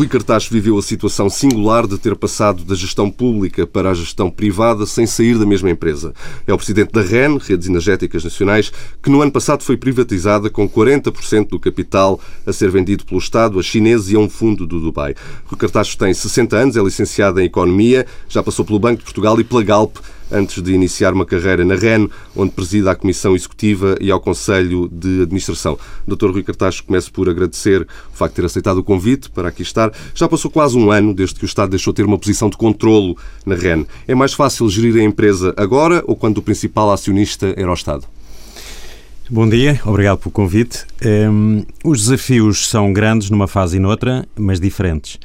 [0.00, 4.30] Rui Cartacho viveu a situação singular de ter passado da gestão pública para a gestão
[4.30, 6.14] privada sem sair da mesma empresa.
[6.46, 8.72] É o presidente da REN, Redes Energéticas Nacionais,
[9.02, 13.60] que no ano passado foi privatizada com 40% do capital a ser vendido pelo Estado
[13.60, 15.14] a chineses e a um fundo do Dubai.
[15.44, 19.38] Rui Cartacho tem 60 anos, é licenciado em Economia, já passou pelo Banco de Portugal
[19.38, 19.98] e pela Galp,
[20.30, 24.88] antes de iniciar uma carreira na REN, onde presida a Comissão Executiva e ao Conselho
[24.90, 25.78] de Administração.
[26.06, 26.30] Dr.
[26.30, 29.92] Rui Cartacho, começo por agradecer o facto de ter aceitado o convite para aqui estar.
[30.14, 32.56] Já passou quase um ano desde que o Estado deixou de ter uma posição de
[32.56, 33.84] controlo na REN.
[34.06, 38.06] É mais fácil gerir a empresa agora ou quando o principal acionista era o Estado?
[39.32, 40.84] Bom dia, obrigado pelo convite.
[41.04, 45.20] Um, os desafios são grandes numa fase e noutra, mas diferentes.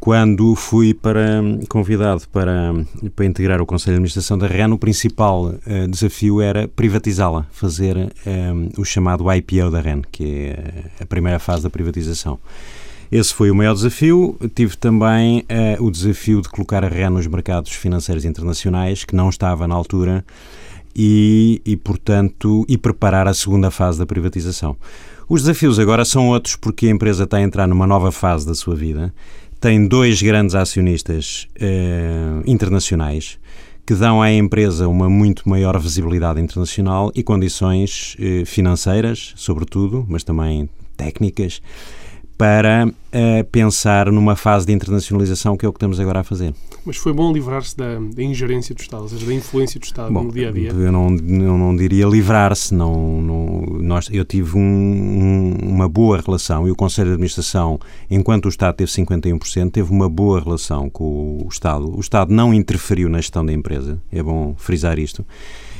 [0.00, 2.72] Quando fui para, convidado para,
[3.16, 7.96] para integrar o Conselho de Administração da REN, o principal uh, desafio era privatizá-la, fazer
[7.96, 12.38] um, eh, o chamado IPO da REN, que é a primeira fase da privatização.
[13.10, 14.38] Esse foi o maior desafio.
[14.54, 15.40] Tive também
[15.78, 19.74] uh, o desafio de colocar a REN nos mercados financeiros internacionais, que não estava na
[19.74, 20.24] altura,
[20.94, 24.76] e, e portanto, e preparar a segunda fase da privatização.
[25.28, 28.54] Os desafios agora são outros porque a empresa está a entrar numa nova fase da
[28.54, 29.12] sua vida
[29.60, 33.38] tem dois grandes acionistas eh, internacionais
[33.86, 40.22] que dão à empresa uma muito maior visibilidade internacional e condições eh, financeiras, sobretudo, mas
[40.22, 41.62] também técnicas,
[42.36, 46.54] para uh, pensar numa fase de internacionalização que é o que estamos agora a fazer.
[46.88, 50.10] Mas foi bom livrar-se da, da, ingerência do Estado, ou seja, da influência do Estado
[50.10, 50.70] bom, no dia a dia?
[50.70, 52.74] Eu não, eu não diria livrar-se.
[52.74, 57.78] Não, não, nós, eu tive um, um, uma boa relação e o Conselho de Administração,
[58.10, 61.94] enquanto o Estado teve 51%, teve uma boa relação com o Estado.
[61.94, 65.26] O Estado não interferiu na gestão da empresa, é bom frisar isto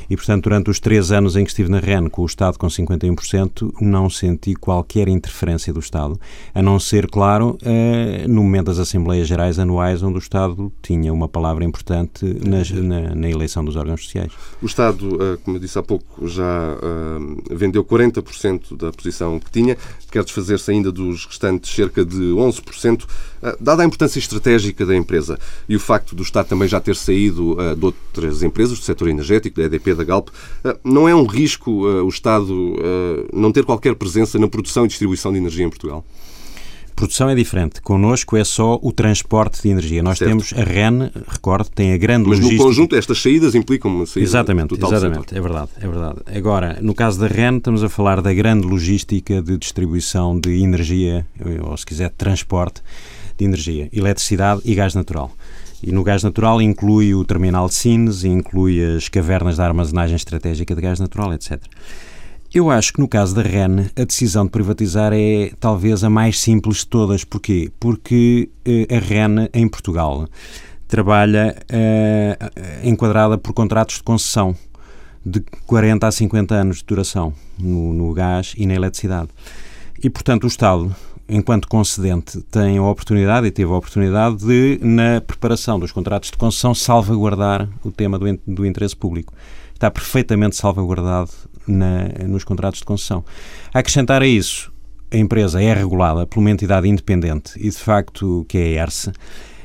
[0.09, 2.67] e, portanto, durante os três anos em que estive na REN com o Estado com
[2.67, 6.19] 51%, não senti qualquer interferência do Estado,
[6.53, 11.13] a não ser, claro, eh, no momento das Assembleias Gerais anuais, onde o Estado tinha
[11.13, 14.31] uma palavra importante nas, na, na, eleição dos órgãos sociais.
[14.61, 19.51] O Estado, eh, como eu disse há pouco, já uh, vendeu 40% da posição que
[19.51, 19.77] tinha,
[20.11, 23.03] quer desfazer-se ainda dos restantes cerca de 11%.
[23.03, 23.07] Uh,
[23.59, 27.53] dada a importância estratégica da empresa e o facto do Estado também já ter saído
[27.53, 30.29] uh, de outras empresas do setor energético, da EDP, da Galp,
[30.63, 34.85] eh, não é um risco eh, o Estado eh, não ter qualquer presença na produção
[34.85, 36.03] e distribuição de energia em Portugal?
[36.95, 37.81] produção é diferente.
[37.81, 40.03] Connosco é só o transporte de energia.
[40.03, 40.31] Nós certo.
[40.31, 42.61] temos a REN, recordo, tem a grande Mas logística...
[42.61, 45.33] no conjunto estas saídas implicam uma saída Exatamente, total exatamente.
[45.33, 46.19] É verdade, é verdade.
[46.25, 51.25] Agora, no caso da REN, estamos a falar da grande logística de distribuição de energia,
[51.63, 52.81] ou se quiser, de transporte
[53.37, 55.31] de energia, eletricidade e gás natural.
[55.81, 60.75] E no gás natural inclui o terminal de Sines, inclui as cavernas de armazenagem estratégica
[60.75, 61.61] de gás natural, etc.
[62.53, 66.39] Eu acho que no caso da REN, a decisão de privatizar é talvez a mais
[66.39, 67.23] simples de todas.
[67.23, 67.71] Porquê?
[67.79, 70.27] Porque eh, a REN, em Portugal,
[70.87, 72.37] trabalha eh,
[72.83, 74.55] enquadrada por contratos de concessão
[75.23, 79.29] de 40 a 50 anos de duração no, no gás e na eletricidade.
[80.01, 80.95] E, portanto, o Estado
[81.29, 86.37] enquanto concedente, tem a oportunidade e teve a oportunidade de, na preparação dos contratos de
[86.37, 89.33] concessão, salvaguardar o tema do, do interesse público.
[89.73, 91.29] Está perfeitamente salvaguardado
[91.67, 93.23] na, nos contratos de concessão.
[93.73, 94.73] A acrescentar a isso,
[95.11, 99.11] a empresa é regulada por uma entidade independente e, de facto, que é a ERSE,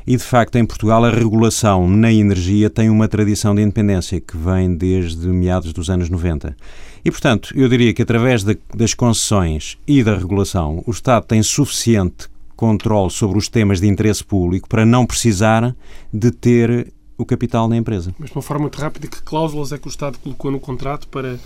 [0.06, 4.36] e, de facto, em Portugal, a regulação na energia tem uma tradição de independência que
[4.36, 6.54] vem desde meados dos anos 90.
[7.04, 11.42] E, portanto, eu diria que através de, das concessões e da regulação, o Estado tem
[11.42, 15.74] suficiente controle sobre os temas de interesse público para não precisar
[16.12, 18.14] de ter o capital na empresa.
[18.18, 21.08] Mas de uma forma muito rápida, que cláusulas é que o Estado colocou no contrato
[21.08, 21.38] para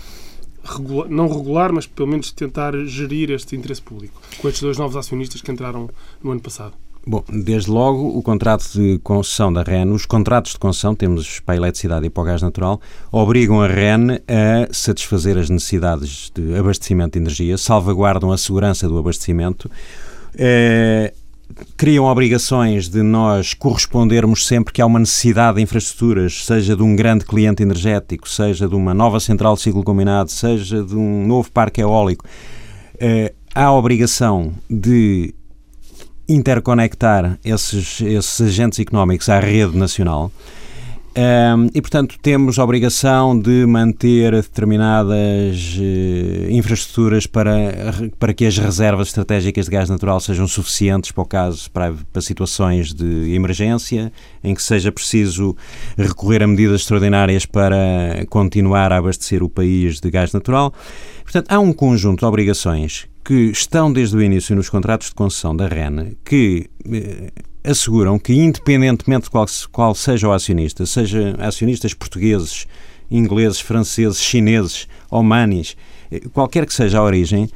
[0.63, 4.95] regular, não regular, mas pelo menos tentar gerir este interesse público com estes dois novos
[4.95, 5.89] acionistas que entraram
[6.21, 6.73] no ano passado?
[7.07, 11.55] Bom, desde logo o contrato de concessão da REN, os contratos de concessão, temos para
[11.55, 12.79] a eletricidade e para o gás natural,
[13.11, 18.97] obrigam a REN a satisfazer as necessidades de abastecimento de energia, salvaguardam a segurança do
[18.97, 19.71] abastecimento,
[20.35, 21.13] eh,
[21.77, 26.95] criam obrigações de nós correspondermos sempre que há uma necessidade de infraestruturas, seja de um
[26.95, 31.49] grande cliente energético, seja de uma nova central de ciclo combinado, seja de um novo
[31.51, 32.25] parque eólico.
[32.99, 35.33] Eh, há a obrigação de
[36.29, 40.31] interconectar esses, esses agentes económicos à rede nacional.
[41.73, 47.51] E, portanto, temos a obrigação de manter determinadas uh, infraestruturas para,
[48.17, 52.21] para que as reservas estratégicas de gás natural sejam suficientes para o caso, para, para
[52.21, 54.13] situações de emergência,
[54.43, 55.55] em que seja preciso
[55.97, 60.73] recorrer a medidas extraordinárias para continuar a abastecer o país de gás natural.
[61.23, 65.55] Portanto, há um conjunto de obrigações que estão desde o início nos contratos de concessão
[65.55, 67.31] da REN que eh,
[67.69, 72.65] asseguram que, independentemente de qual, qual seja o acionista, seja acionistas portugueses,
[73.09, 75.75] ingleses, franceses, chineses, omanis,
[76.11, 77.49] eh, qualquer que seja a origem,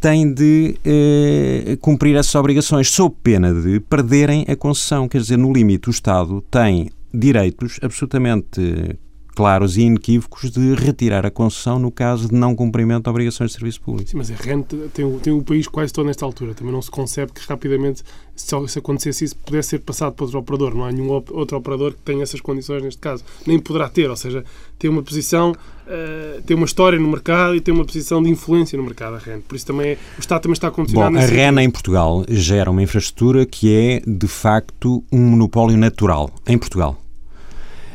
[0.00, 5.08] têm de eh, cumprir essas obrigações, sob pena de perderem a concessão.
[5.08, 8.98] Quer dizer, no limite, o Estado tem direitos absolutamente
[9.34, 13.56] claros e inequívocos de retirar a concessão no caso de não cumprimento de obrigações de
[13.56, 14.08] serviço público.
[14.08, 16.54] Sim, mas a REN tem, tem o país quase todo nesta altura.
[16.54, 18.02] Também não se concebe que rapidamente,
[18.34, 20.74] se, se acontecesse isso, pudesse ser passado para outro operador.
[20.74, 23.24] Não há nenhum outro operador que tenha essas condições neste caso.
[23.46, 24.44] Nem poderá ter, ou seja,
[24.78, 28.76] tem uma posição, uh, tem uma história no mercado e tem uma posição de influência
[28.76, 29.40] no mercado, a REN.
[29.40, 31.14] Por isso também o Estado também está condicionado...
[31.14, 36.30] Bom, a REN em Portugal gera uma infraestrutura que é, de facto, um monopólio natural
[36.46, 37.03] em Portugal.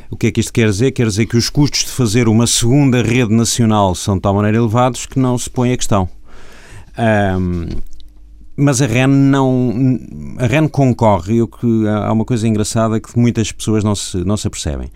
[0.10, 0.92] O que é que isto quer dizer?
[0.92, 4.58] Quer dizer que os custos de fazer uma segunda rede nacional são de tal maneira
[4.58, 6.10] elevados que não se põe a questão.
[6.98, 7.68] Um,
[8.56, 10.00] mas a REN não.
[10.38, 14.36] A REN concorre, eu que há uma coisa engraçada que muitas pessoas não se, não
[14.36, 14.92] se apercebem.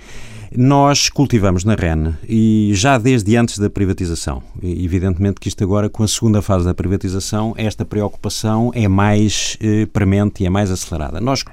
[0.56, 4.44] Nós cultivamos na REN e já desde antes da privatização.
[4.62, 9.88] Evidentemente que isto agora, com a segunda fase da privatização, esta preocupação é mais eh,
[9.88, 11.20] premente e é mais acelerada.
[11.20, 11.44] Nós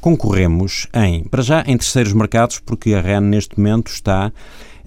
[0.00, 4.32] concorremos em, para já, em terceiros mercados, porque a REN neste momento está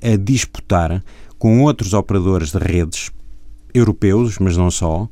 [0.02, 1.04] a disputar
[1.38, 3.12] com outros operadores de redes
[3.74, 5.08] europeus, mas não só, um,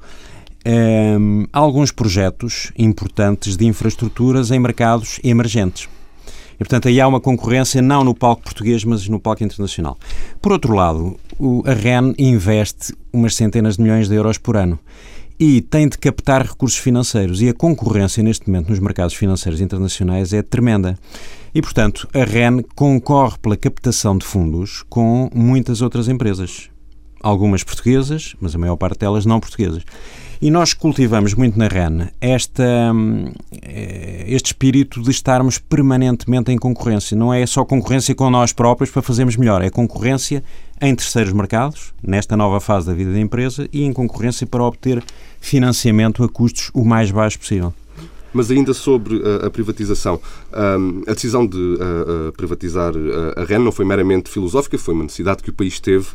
[0.65, 5.89] ehm, alguns projetos importantes de infraestruturas em mercados emergentes.
[6.55, 9.97] E, portanto, aí há uma concorrência não no palco português, mas no palco internacional.
[10.39, 11.17] Por outro lado,
[11.65, 14.79] a REN investe umas centenas de milhões de euros por ano
[15.41, 17.41] e tem de captar recursos financeiros.
[17.41, 20.95] E a concorrência neste momento nos mercados financeiros internacionais é tremenda.
[21.51, 26.69] E, portanto, a REN concorre pela captação de fundos com muitas outras empresas.
[27.23, 29.83] Algumas portuguesas, mas a maior parte delas não portuguesas.
[30.39, 32.91] E nós cultivamos muito na REN esta,
[33.63, 37.17] eh, este espírito de estarmos permanentemente em concorrência.
[37.17, 40.43] Não é só concorrência com nós próprios para fazermos melhor, é concorrência
[40.81, 45.03] em terceiros mercados, nesta nova fase da vida da empresa, e em concorrência para obter
[45.41, 47.73] financiamento a custos o mais baixos possível.
[48.33, 50.21] Mas ainda sobre a, a privatização,
[50.53, 52.93] a decisão de uh, uh, privatizar
[53.35, 56.07] a REN não foi meramente filosófica, foi uma necessidade que o país teve.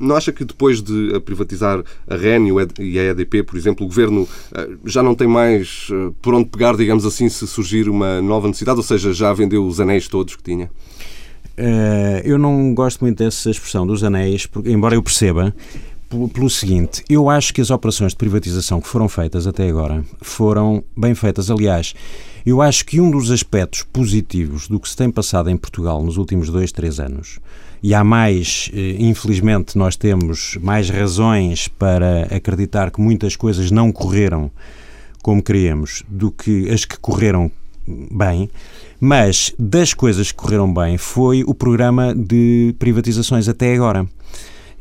[0.00, 2.48] Não acha que depois de privatizar a REN
[2.80, 4.28] e a EDP, por exemplo, o governo
[4.84, 5.88] já não tem mais
[6.20, 9.78] por onde pegar, digamos assim, se surgir uma nova necessidade, ou seja, já vendeu os
[9.78, 10.68] anéis todos que tinha?
[12.24, 15.54] eu não gosto muito dessa expressão dos anéis, porque, embora eu perceba,
[16.32, 20.82] pelo seguinte: eu acho que as operações de privatização que foram feitas até agora foram
[20.96, 21.50] bem feitas.
[21.50, 21.94] Aliás,
[22.44, 26.16] eu acho que um dos aspectos positivos do que se tem passado em Portugal nos
[26.16, 27.38] últimos dois, três anos,
[27.82, 33.90] e há mais, eh, infelizmente, nós temos mais razões para acreditar que muitas coisas não
[33.90, 34.50] correram
[35.22, 37.50] como queríamos do que as que correram
[37.86, 38.50] bem.
[39.00, 44.06] Mas das coisas que correram bem foi o programa de privatizações até agora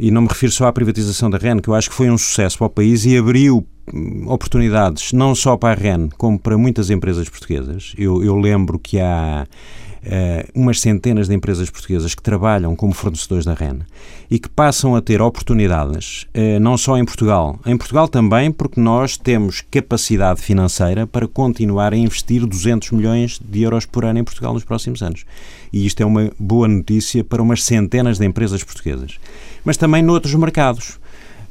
[0.02, 2.18] e não me refiro só à privatização da REN, que eu acho que foi um
[2.18, 3.64] sucesso para o país e abriu
[3.94, 7.94] hum, oportunidades não só para a REN, como para muitas empresas portuguesas.
[7.96, 13.46] Eu, eu lembro que há uh, umas centenas de empresas portuguesas que trabalham como fornecedores
[13.46, 13.82] da REN
[14.28, 18.82] e que passam a ter oportunidades, uh, não só em Portugal, em Portugal também, porque
[18.82, 24.24] nós temos capacidade financeira para continuar a investir 200 milhões de euros por ano em
[24.24, 25.26] Portugal nos próximos anos.
[25.72, 29.20] E isto é uma boa notícia para umas centenas de empresas portuguesas
[29.64, 31.00] mas também noutros mercados.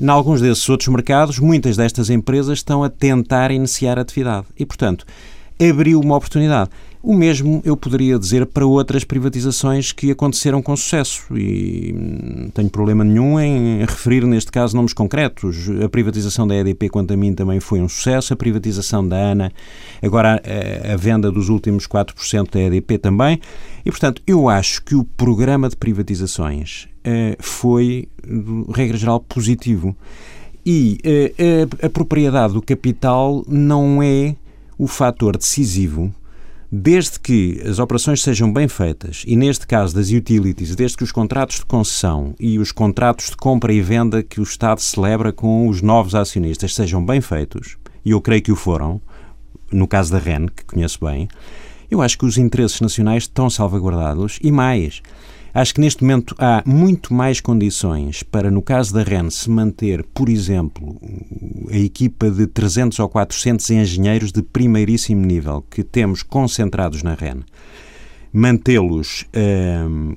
[0.01, 5.05] Em alguns desses outros mercados, muitas destas empresas estão a tentar iniciar atividade e, portanto,
[5.69, 6.71] abriu uma oportunidade.
[7.03, 12.69] O mesmo eu poderia dizer para outras privatizações que aconteceram com sucesso e não tenho
[12.69, 15.71] problema nenhum em referir neste caso nomes concretos.
[15.83, 18.35] A privatização da EDP, quanto a mim, também foi um sucesso.
[18.35, 19.51] A privatização da ANA,
[20.03, 23.41] agora a, a venda dos últimos 4% da EDP também.
[23.83, 28.09] E, portanto, eu acho que o programa de privatizações uh, foi,
[28.75, 29.97] regra geral, positivo.
[30.67, 34.35] E uh, a, a propriedade do capital não é
[34.83, 36.13] o fator decisivo
[36.73, 41.11] Desde que as operações sejam bem feitas, e neste caso das utilities, desde que os
[41.11, 45.67] contratos de concessão e os contratos de compra e venda que o Estado celebra com
[45.67, 49.01] os novos acionistas sejam bem feitos, e eu creio que o foram,
[49.73, 51.27] no caso da REN, que conheço bem,
[51.91, 55.03] Eu acho que os interesses nacionais estão salvaguardados e mais.
[55.53, 60.05] Acho que neste momento há muito mais condições para, no caso da REN, se manter,
[60.15, 60.97] por exemplo,
[61.71, 67.41] a equipa de 300 ou 400 engenheiros de primeiríssimo nível que temos concentrados na REN.
[68.33, 69.27] Mantê-los
[69.89, 70.15] hum,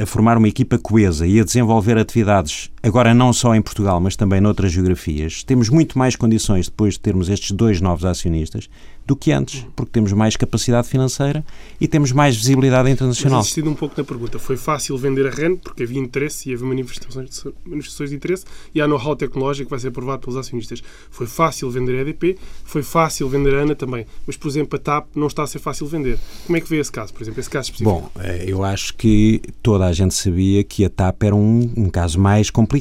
[0.00, 4.16] a formar uma equipa coesa e a desenvolver atividades, agora não só em Portugal, mas
[4.16, 8.68] também noutras geografias, temos muito mais condições depois de termos estes dois novos acionistas
[9.08, 11.42] do que antes, porque temos mais capacidade financeira
[11.80, 13.38] e temos mais visibilidade internacional.
[13.38, 16.54] Mas insistindo um pouco na pergunta, foi fácil vender a REN porque havia interesse e
[16.54, 20.36] havia manifestações de, manifestações de interesse e há know-how tecnológico que vai ser aprovado pelos
[20.36, 20.82] acionistas.
[21.10, 24.78] Foi fácil vender a EDP, foi fácil vender a ANA também, mas, por exemplo, a
[24.78, 26.18] TAP não está a ser fácil vender.
[26.46, 27.90] Como é que vê esse caso, por exemplo, esse caso específico?
[27.90, 31.88] Bom, eh, eu acho que toda a gente sabia que a TAP era um, um
[31.88, 32.77] caso mais complicado.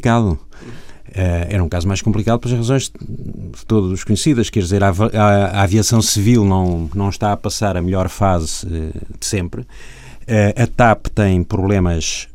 [1.09, 5.45] Uh, era um caso mais complicado pelas razões de todos conhecidas, quer dizer, a, a,
[5.59, 9.61] a, aviação civil não, não está a passar a melhor fase uh, de sempre.
[9.61, 12.27] Uh, a TAP tem problemas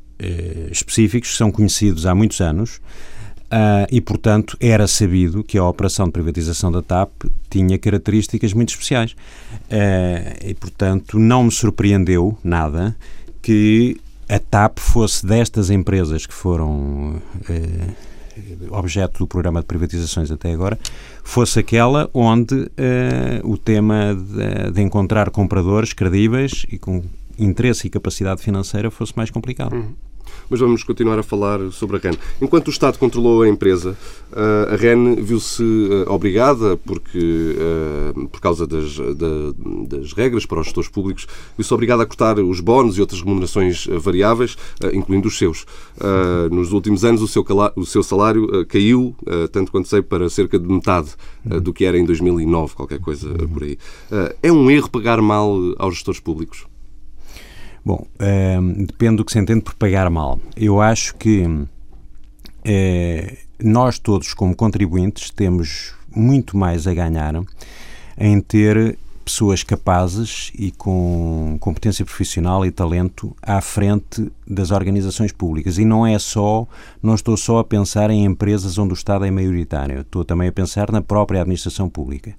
[0.71, 2.81] específicos que são conhecidos há muitos anos
[3.91, 9.17] e, portanto, era sabido que a operação de privatização da TAP tinha características muito especiais.
[10.41, 12.97] e, portanto, não me surpreendeu nada
[13.43, 14.01] que
[14.33, 17.21] a TAP fosse destas empresas que foram
[18.71, 20.79] objeto do programa de privatizações até agora,
[21.23, 22.71] fosse aquela onde uh,
[23.45, 27.03] o tema de, de, encontrar compradores credíveis e com
[27.39, 29.75] interesse e capacidade financeira fosse mais complicado.
[29.75, 29.95] Uhum
[30.49, 32.15] mas vamos continuar a falar sobre a REN.
[32.41, 33.97] Enquanto o Estado controlou a empresa,
[34.33, 38.97] eh, a REN viu-se eh, obrigada, porque, eh, por causa das,
[39.89, 43.87] das regras para os gestores públicos, viu-se obrigada a cortar os bónus e outras remunerações
[43.87, 44.57] variáveis,
[44.93, 45.65] incluindo os seus.
[46.51, 49.15] Nos últimos anos, o seu, salário caiu,
[49.51, 51.11] tanto quanto sei, para cerca de metade
[51.45, 53.79] do que era em 2009, qualquer coisa por aí.
[54.43, 56.72] É um erro pagar mal aos gestores públicos?
[57.85, 60.41] Bom, uh, depende do que se entende por pagar mal.
[60.57, 61.67] Eu acho que uh,
[63.63, 67.35] nós todos, como contribuintes, temos muito mais a ganhar
[68.17, 75.79] em ter pessoas capazes e com competência profissional e talento à frente das organizações públicas.
[75.79, 76.67] E não é só,
[77.03, 80.53] não estou só a pensar em empresas onde o Estado é maioritário, estou também a
[80.53, 82.35] pensar na própria administração pública.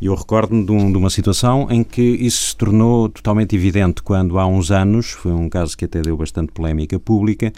[0.00, 4.02] E eu recordo-me de, um, de, uma situação em que isso se tornou totalmente evidente
[4.02, 7.52] quando há uns anos, foi um caso que até deu bastante polémica pública,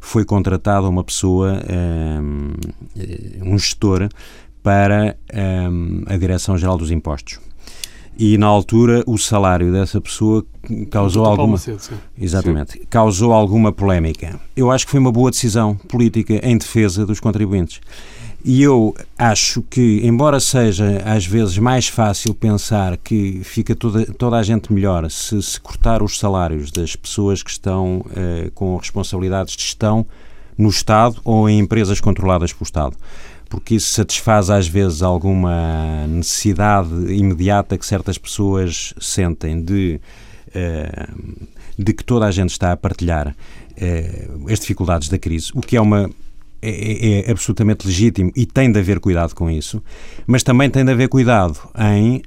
[0.00, 1.62] foi contratada uma pessoa,
[2.20, 2.52] um,
[3.44, 4.08] um gestor,
[4.62, 5.16] para
[5.70, 7.38] um, a Direção-Geral dos Impostos.
[8.16, 10.44] E na altura o salário dessa pessoa
[10.90, 11.80] causou alguma cedo,
[12.16, 12.72] exatamente.
[12.72, 12.80] Sim.
[12.88, 14.38] causou alguma polémica.
[14.56, 17.80] Eu acho que foi uma boa decisão política em defesa dos contribuintes
[18.44, 24.36] e eu acho que, embora seja às vezes mais fácil pensar que fica toda, toda
[24.36, 29.56] a gente melhor se se cortar os salários das pessoas que estão eh, com responsabilidades
[29.56, 30.06] de gestão
[30.58, 32.94] no Estado ou em empresas controladas pelo Estado,
[33.48, 39.98] porque isso satisfaz às vezes alguma necessidade imediata que certas pessoas sentem de,
[40.54, 41.08] eh,
[41.78, 43.34] de que toda a gente está a partilhar
[43.74, 46.10] eh, as dificuldades da crise, o que é uma
[46.64, 49.82] é, é, é, absolutamente legítimo e tem de haver cuidado com isso,
[50.26, 52.22] mas também tem de haver cuidado em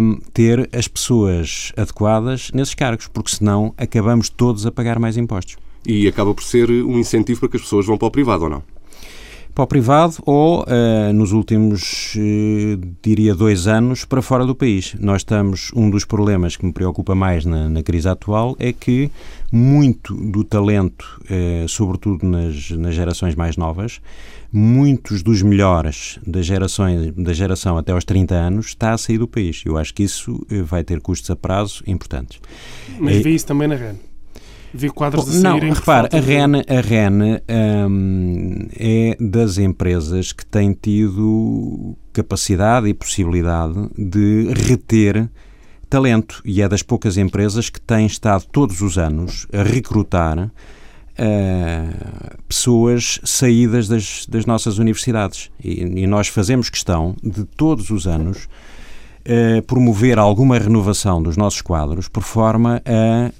[0.00, 5.56] um, ter as pessoas adequadas nesses cargos, porque senão acabamos todos a pagar mais impostos.
[5.86, 8.50] E acaba por ser um incentivo para que as pessoas vão para o privado, ou
[8.50, 8.62] não?
[9.58, 14.94] Para o privado ou, uh, nos últimos, uh, diria, dois anos, para fora do país.
[15.00, 19.10] Nós estamos, um dos problemas que me preocupa mais na, na crise atual é que
[19.50, 24.00] muito do talento, uh, sobretudo nas, nas gerações mais novas,
[24.52, 29.26] muitos dos melhores das gerações, da geração até aos 30 anos está a sair do
[29.26, 29.64] país.
[29.66, 32.40] Eu acho que isso vai ter custos a prazo importantes.
[32.96, 33.96] Mas vê isso também na REN?
[34.72, 37.40] Vê quadros Bom, a saírem Não, repare, a REN, a REN
[37.88, 45.28] hum, é das empresas que tem tido capacidade e possibilidade de reter
[45.88, 50.38] talento e é das poucas empresas que têm estado todos os anos a recrutar
[51.18, 55.50] uh, pessoas saídas das, das nossas universidades.
[55.62, 58.48] E, e, nós fazemos questão de todos os anos
[59.24, 63.32] uh, promover alguma renovação dos nossos quadros por forma a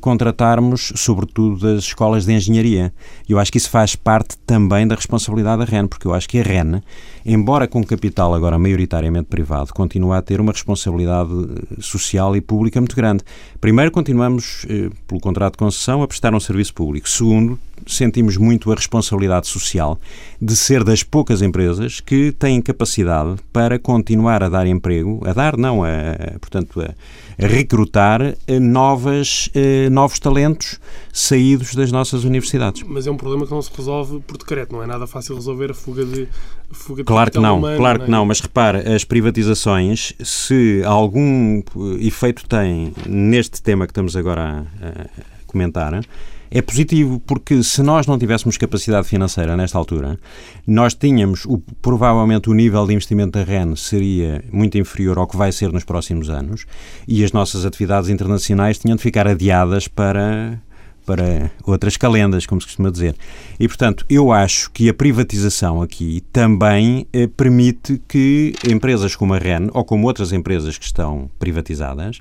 [0.00, 2.92] contratarmos, sobretudo, das escolas de engenharia.
[3.28, 6.38] Eu acho que isso faz parte também da responsabilidade da REN, porque eu acho que
[6.38, 6.82] a REN,
[7.24, 12.80] embora com capital agora maioritariamente privado, continua a ter uma responsabilidade eh, social e pública
[12.80, 13.22] muito grande.
[13.60, 17.08] Primeiro, continuamos, eh, pelo contrato de concessão, a prestar um serviço público.
[17.08, 19.98] Segundo, sentimos muito a responsabilidade social
[20.40, 25.56] de ser das poucas empresas que têm capacidade para continuar a dar emprego, a dar,
[25.56, 26.94] não, a, portanto, a,
[27.42, 30.80] a recrutar eh, novas, eh, novos talentos
[31.12, 32.82] saídos das nossas universidades.
[32.86, 35.70] Mas é um problema que não se resolve por decreto, não é nada fácil resolver
[35.70, 36.28] a fuga de,
[36.70, 38.06] a fuga de Claro que não, humano, claro não é?
[38.06, 41.62] que não, mas repara, as privatizações, se algum
[42.00, 45.06] efeito têm neste tema que estamos agora a, a
[45.46, 46.00] comentar,
[46.50, 50.18] é positivo, porque se nós não tivéssemos capacidade financeira nesta altura,
[50.66, 55.36] nós tínhamos, o, provavelmente o nível de investimento da REN seria muito inferior ao que
[55.36, 56.66] vai ser nos próximos anos
[57.06, 60.60] e as nossas atividades internacionais tinham de ficar adiadas para,
[61.04, 63.14] para outras calendas, como se costuma dizer.
[63.58, 69.38] E, portanto, eu acho que a privatização aqui também eh, permite que empresas como a
[69.38, 72.20] REN, ou como outras empresas que estão privatizadas,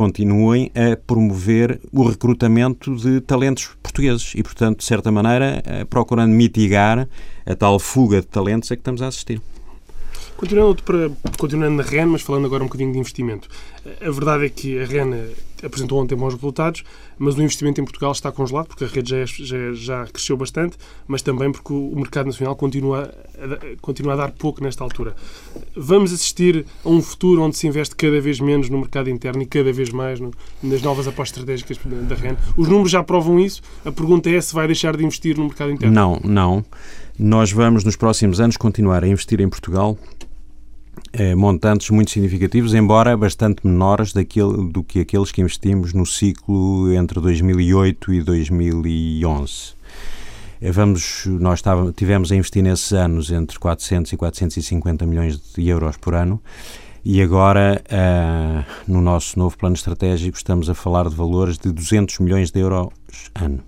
[0.00, 6.32] continuem a promover o recrutamento de talentos portugueses e, portanto, de certa maneira, eh, procurando
[6.32, 7.06] mitigar
[7.44, 9.42] a tal fuga de talentos a que estamos a assistir.
[10.38, 13.46] Continuando, para, continuando na REN, mas falando agora um bocadinho de investimento.
[14.00, 15.32] A verdade é que a REN
[15.64, 16.82] apresentou ontem bons resultados,
[17.18, 20.36] mas o investimento em Portugal está congelado, porque a rede já, é, já, já cresceu
[20.36, 25.14] bastante, mas também porque o mercado nacional continua a, continua a dar pouco nesta altura.
[25.76, 29.46] Vamos assistir a um futuro onde se investe cada vez menos no mercado interno e
[29.46, 30.30] cada vez mais no,
[30.62, 32.36] nas novas apostas estratégicas da REN.
[32.56, 33.62] Os números já provam isso.
[33.84, 35.94] A pergunta é se vai deixar de investir no mercado interno.
[35.94, 36.64] Não, não.
[37.18, 39.98] Nós vamos, nos próximos anos, continuar a investir em Portugal
[41.36, 47.20] montantes muito significativos, embora bastante menores daquele, do que aqueles que investimos no ciclo entre
[47.20, 49.74] 2008 e 2011.
[50.60, 51.62] Eh, vamos, nós
[51.96, 56.40] tivemos a investir nesses anos entre 400 e 450 milhões de euros por ano
[57.02, 62.18] e agora, uh, no nosso novo plano estratégico, estamos a falar de valores de 200
[62.18, 62.92] milhões de euros
[63.34, 63.62] ano.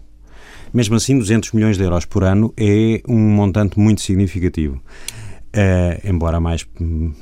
[0.73, 4.81] Mesmo assim, 200 milhões de euros por ano é um montante muito significativo.
[5.55, 6.67] Uh, embora mais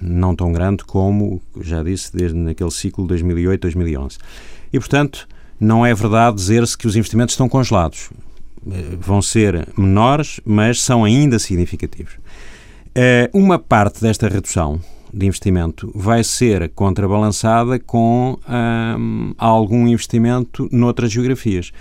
[0.00, 4.18] não tão grande como, já disse, desde naquele ciclo 2008-2011.
[4.72, 5.26] E, portanto,
[5.58, 8.08] não é verdade dizer-se que os investimentos estão congelados.
[8.64, 12.14] Uh, vão ser menores, mas são ainda significativos.
[12.90, 14.80] Uh, uma parte desta redução
[15.12, 18.38] de investimento vai ser contrabalançada com
[18.98, 21.72] hum, algum investimento noutras geografias.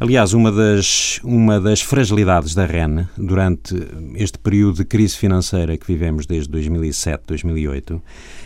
[0.00, 3.76] Aliás, uma das, uma das fragilidades da REN durante
[4.16, 8.02] este período de crise financeira que vivemos desde 2007, 2008,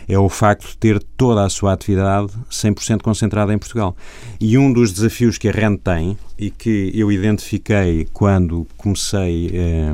[0.07, 3.97] é o facto de ter toda a sua atividade 100% concentrada em Portugal.
[4.39, 9.93] E um dos desafios que a REN tem e que eu identifiquei quando comecei eh,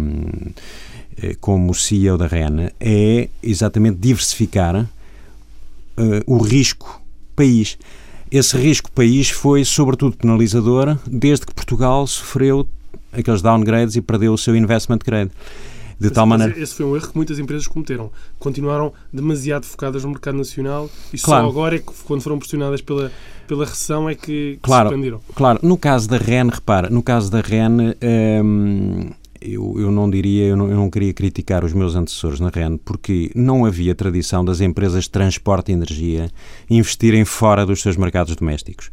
[1.39, 4.87] como CEO da REN é exatamente diversificar
[5.97, 7.01] eh, o risco
[7.35, 7.77] país.
[8.31, 12.67] Esse risco país foi sobretudo penalizador desde que Portugal sofreu
[13.11, 15.31] aqueles downgrades e perdeu o seu investment grade.
[15.99, 16.59] De tal maneira...
[16.59, 18.11] Esse foi um erro que muitas empresas cometeram.
[18.39, 21.45] Continuaram demasiado focadas no mercado nacional e claro.
[21.45, 23.11] só agora, é que, quando foram pressionadas pela,
[23.47, 25.21] pela recessão, é que, que claro, se expandiram.
[25.35, 25.59] Claro.
[25.61, 27.95] No caso da REN, repara, no caso da REN,
[28.43, 29.11] hum,
[29.43, 32.77] eu, eu não diria, eu não, eu não queria criticar os meus antecessores na REN,
[32.77, 36.29] porque não havia tradição das empresas de transporte e energia
[36.69, 38.91] investirem fora dos seus mercados domésticos.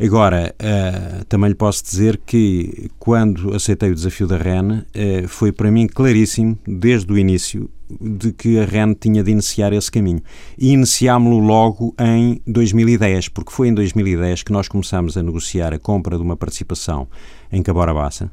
[0.00, 5.52] Agora, uh, também lhe posso dizer que quando aceitei o desafio da REN, uh, foi
[5.52, 10.20] para mim claríssimo, desde o início, de que a REN tinha de iniciar esse caminho.
[10.58, 15.78] E iniciámo-lo logo em 2010, porque foi em 2010 que nós começámos a negociar a
[15.78, 17.06] compra de uma participação
[17.52, 18.30] em Cabora Bassa.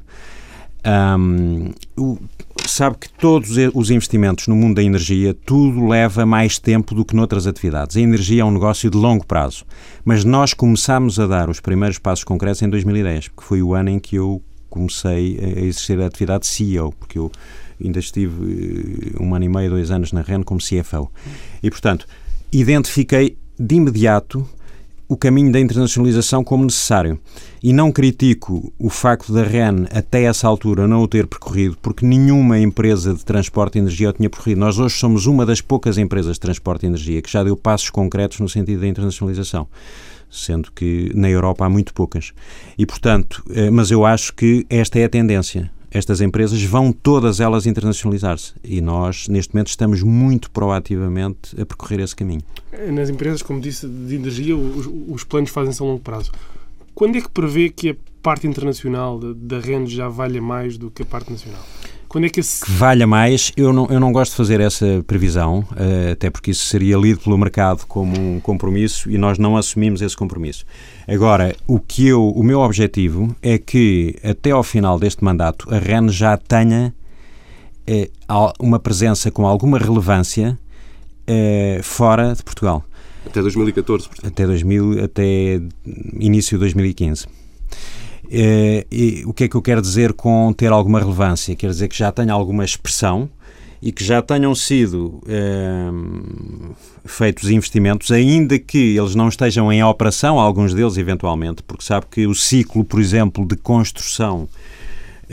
[0.84, 2.18] Um, o,
[2.66, 7.14] sabe que todos os investimentos no mundo da energia, tudo leva mais tempo do que
[7.14, 7.96] noutras atividades.
[7.96, 9.64] A energia é um negócio de longo prazo.
[10.04, 13.90] Mas nós começámos a dar os primeiros passos concretos em 2010, porque foi o ano
[13.90, 17.30] em que eu comecei a exercer a atividade de CEO, porque eu
[17.82, 21.10] ainda estive eh, um ano e meio, dois anos na REN como CFO.
[21.62, 22.06] E, portanto,
[22.50, 24.48] identifiquei de imediato
[25.12, 27.18] o caminho da internacionalização como necessário.
[27.62, 32.04] E não critico o facto da REN, até essa altura, não o ter percorrido, porque
[32.04, 34.60] nenhuma empresa de transporte de energia o tinha percorrido.
[34.60, 37.90] Nós hoje somos uma das poucas empresas de transporte de energia que já deu passos
[37.90, 39.68] concretos no sentido da internacionalização
[40.34, 42.32] sendo que na Europa há muito poucas.
[42.78, 47.38] E, portanto, eh, mas eu acho que esta é a tendência estas empresas vão todas
[47.38, 52.40] elas internacionalizar-se e nós, neste momento, estamos muito proativamente a percorrer esse caminho.
[52.92, 56.32] Nas empresas, como disse, de energia, os, os planos fazem-se a longo prazo.
[56.94, 61.02] Quando é que prevê que a parte internacional da REN já valha mais do que
[61.02, 61.62] a parte nacional?
[62.12, 62.62] Quando é que, esse...
[62.62, 66.50] que valha mais, eu não, eu não gosto de fazer essa previsão, uh, até porque
[66.50, 70.66] isso seria lido pelo mercado como um compromisso e nós não assumimos esse compromisso.
[71.08, 75.78] Agora, o que eu, o meu objetivo é que até ao final deste mandato a
[75.78, 76.94] REN já tenha
[77.88, 80.58] uh, uma presença com alguma relevância
[81.26, 82.84] uh, fora de Portugal.
[83.24, 84.30] Até 2014, portanto.
[84.30, 85.62] Até, 2000, até
[86.20, 87.26] início de 2015.
[88.34, 91.54] Eh, e o que é que eu quero dizer com ter alguma relevância?
[91.54, 93.28] Quer dizer que já tenha alguma expressão
[93.82, 95.90] e que já tenham sido eh,
[97.04, 102.26] feitos investimentos, ainda que eles não estejam em operação, alguns deles eventualmente, porque sabe que
[102.26, 104.48] o ciclo, por exemplo, de construção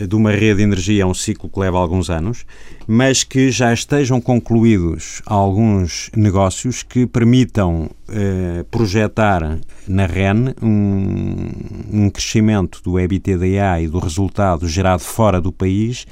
[0.08, 2.46] de uma rede de energia é um ciclo que leva alguns anos,
[2.88, 11.50] mas que já estejam concluídos alguns negócios que permitam eh, projetar na REN um,
[11.92, 16.06] um crescimento do EBITDA e do resultado gerado fora do país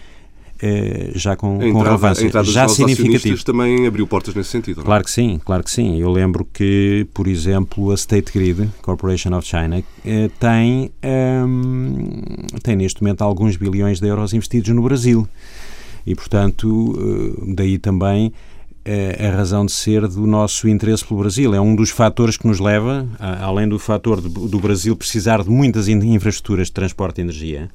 [1.16, 2.44] já com, entrada, com relevância.
[2.44, 3.44] já significativo.
[3.44, 4.78] também abriu portas nesse sentido.
[4.78, 4.84] Não?
[4.84, 4.86] É?
[4.86, 6.00] Claro que sim, claro que sim.
[6.00, 12.60] Eu lembro que, por exemplo, a State Grid Corporation of China eh, tem, um, ehm,
[12.64, 15.28] tem neste momento alguns bilhões de euros investidos no Brasil.
[16.06, 18.34] E, portanto, eh, daí também
[19.20, 21.54] a razão de ser do nosso interesse pelo Brasil.
[21.54, 25.88] É um dos fatores que nos leva, além do fator do Brasil precisar de muitas
[25.90, 27.70] infraestruturas de transporte de energia,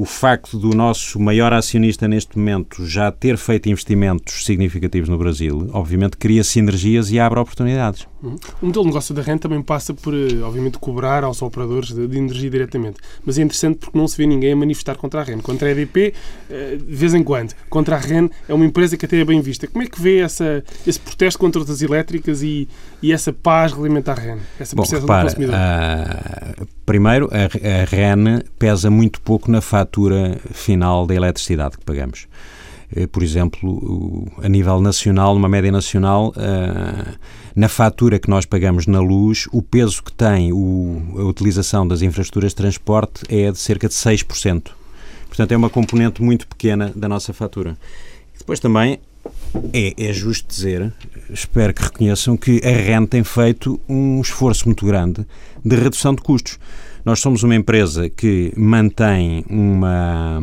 [0.00, 5.68] o facto do nosso maior acionista neste momento já ter feito investimentos significativos no Brasil,
[5.74, 8.06] obviamente cria sinergias e abre oportunidades.
[8.22, 8.36] Uhum.
[8.62, 12.06] O modelo de negócio da renda também passa por, eh, obviamente, cobrar aos operadores de,
[12.06, 12.98] de, energia diretamente.
[13.24, 15.40] Mas é interessante porque não se vê ninguém a manifestar contra a REN.
[15.40, 16.14] Contra a EDP,
[16.48, 17.54] eh, de vez em quando.
[17.68, 19.66] Contra a REN é uma empresa que até é bem vista.
[19.66, 22.68] Como é que vê essa, esse protesto contra as elétricas e,
[23.02, 24.38] e essa paz regulamentar a REN?
[24.58, 25.54] Essa Bom, repara, do consumidor?
[25.54, 32.26] Uh, primeiro, a, a REN pesa muito pouco na fatura final da eletricidade que pagamos.
[32.94, 37.14] Eh, por exemplo, a nível nacional, numa média nacional, eh,
[37.54, 42.50] na fatura que nós pagamos na luz, o peso que tem a utilização das infraestruturas
[42.52, 44.72] de transporte é de cerca de 6%.
[45.28, 47.76] Portanto, é uma componente muito pequena da nossa fatura.
[48.40, 48.98] Depois também
[49.72, 50.92] é, é, justo dizer,
[51.28, 55.26] espero que reconheçam, que a REN tem feito um esforço muito grande
[55.64, 56.58] de redução de custos.
[57.04, 60.40] Nós somos uma empresa que mantém uma,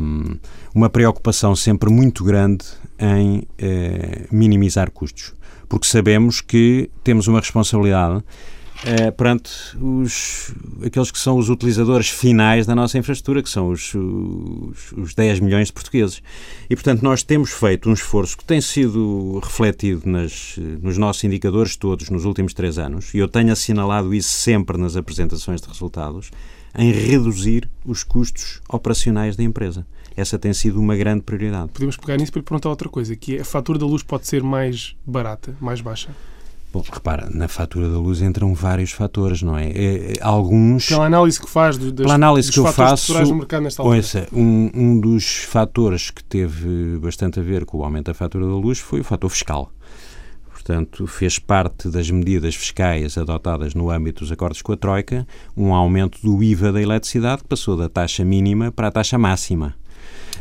[0.73, 2.65] uma preocupação sempre muito grande
[2.99, 5.33] em eh, minimizar custos,
[5.67, 8.23] porque sabemos que temos uma responsabilidade
[8.85, 10.53] eh, perante os,
[10.85, 15.39] aqueles que são os utilizadores finais da nossa infraestrutura, que são os, os, os 10
[15.39, 16.21] milhões de portugueses.
[16.69, 21.75] E, portanto, nós temos feito um esforço que tem sido refletido nas, nos nossos indicadores
[21.75, 26.29] todos nos últimos três anos, e eu tenho assinalado isso sempre nas apresentações de resultados,
[26.77, 29.87] em reduzir os custos operacionais da empresa.
[30.15, 31.69] Essa tem sido uma grande prioridade.
[31.73, 34.43] Podemos pegar nisso para perguntar outra coisa, que é, a fatura da luz pode ser
[34.43, 36.09] mais barata, mais baixa?
[36.71, 39.69] Bom, repara, na fatura da luz entram vários fatores, não é?
[39.69, 40.87] é, é alguns...
[40.87, 43.97] Pela análise que faz das, pela análise que eu faço, do mercado nesta altura.
[43.97, 48.45] Ouça, um, um dos fatores que teve bastante a ver com o aumento da fatura
[48.45, 49.71] da luz foi o fator fiscal.
[50.51, 55.25] Portanto, fez parte das medidas fiscais adotadas no âmbito dos acordos com a Troika
[55.55, 59.75] um aumento do IVA da eletricidade que passou da taxa mínima para a taxa máxima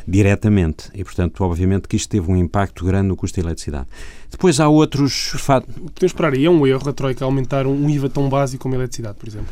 [0.07, 0.91] diretamente.
[0.95, 3.87] E, portanto, obviamente que isto teve um impacto grande no custo da eletricidade.
[4.31, 5.75] Depois há outros fatos.
[5.75, 8.79] Podemos esperar aí, é um erro a Troika aumentar um IVA tão básico como a
[8.79, 9.49] eletricidade, por exemplo?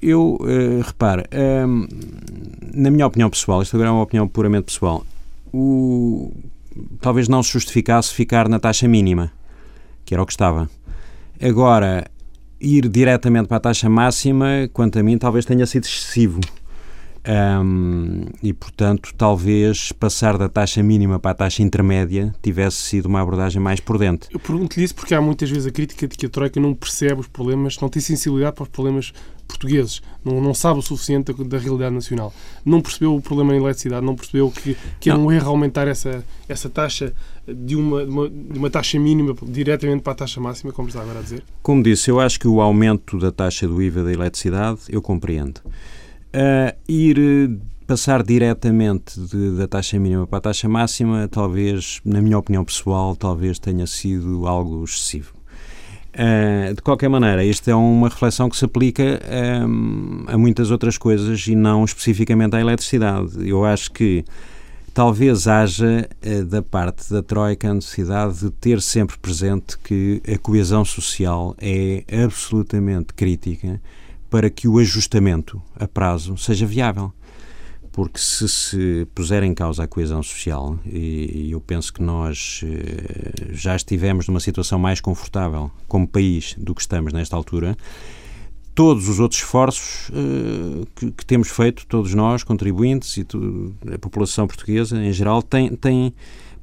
[0.00, 1.88] Eu, uh, repare, uh,
[2.74, 5.06] na minha opinião pessoal, isto agora é uma opinião puramente pessoal,
[5.52, 6.32] o,
[7.00, 9.30] talvez não se justificasse ficar na taxa mínima,
[10.04, 10.68] que era o que estava.
[11.40, 12.04] Agora,
[12.60, 16.40] ir diretamente para a taxa máxima, quanto a mim, talvez tenha sido excessivo.
[17.24, 23.20] Um, e, portanto, talvez passar da taxa mínima para a taxa intermédia tivesse sido uma
[23.20, 24.26] abordagem mais prudente.
[24.30, 27.20] Eu pergunto-lhe isso porque há muitas vezes a crítica de que a Troika não percebe
[27.20, 29.12] os problemas, não tem sensibilidade para os problemas
[29.46, 32.34] portugueses, não, não sabe o suficiente da, da realidade nacional.
[32.64, 36.24] Não percebeu o problema na eletricidade, não percebeu que, que é um erro aumentar essa,
[36.48, 37.12] essa taxa
[37.46, 41.00] de uma, de uma, de uma taxa mínima diretamente para a taxa máxima, como está
[41.00, 41.44] agora a dizer?
[41.62, 45.60] Como disse, eu acho que o aumento da taxa do IVA da eletricidade eu compreendo.
[46.34, 52.22] Uh, ir eh, passar diretamente de, da taxa mínima para a taxa máxima, talvez, na
[52.22, 55.34] minha opinião pessoal, talvez tenha sido algo excessivo.
[56.14, 59.20] Uh, de qualquer maneira, esta é uma reflexão que se aplica
[59.66, 63.46] um, a muitas outras coisas e não especificamente à eletricidade.
[63.46, 64.24] Eu acho que
[64.94, 70.38] talvez haja uh, da parte da Troika a necessidade de ter sempre presente que a
[70.38, 73.78] coesão social é absolutamente crítica
[74.32, 77.12] para que o ajustamento a prazo seja viável.
[77.92, 82.62] porque se se puser em causa a coesão social, e, e eu penso que nós
[82.64, 87.76] eh, já estivemos numa situação mais confortável como país do que estamos nesta altura,
[88.74, 93.98] todos os outros esforços uh, que, que, temos feito, todos nós, contribuintes e tu, a
[93.98, 96.14] população portuguesa em geral, tem, tem,